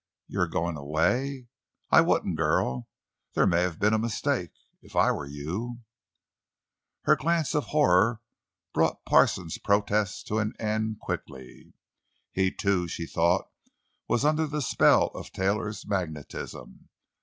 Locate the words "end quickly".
10.59-11.75